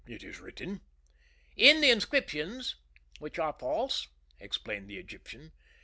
[0.07, 0.81] "It is written."
[1.55, 2.73] "In the inscriptions,
[3.19, 4.07] which are false,"
[4.39, 5.51] explained the Egyptian.